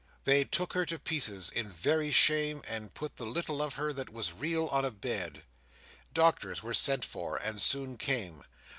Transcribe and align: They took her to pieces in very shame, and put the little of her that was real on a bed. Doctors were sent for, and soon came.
They 0.23 0.45
took 0.45 0.73
her 0.73 0.83
to 0.87 0.97
pieces 0.97 1.51
in 1.51 1.71
very 1.71 2.09
shame, 2.09 2.63
and 2.67 2.91
put 2.91 3.17
the 3.17 3.25
little 3.27 3.61
of 3.61 3.75
her 3.75 3.93
that 3.93 4.09
was 4.09 4.33
real 4.33 4.65
on 4.69 4.83
a 4.83 4.89
bed. 4.89 5.43
Doctors 6.11 6.63
were 6.63 6.73
sent 6.73 7.05
for, 7.05 7.37
and 7.37 7.61
soon 7.61 7.99
came. 7.99 8.43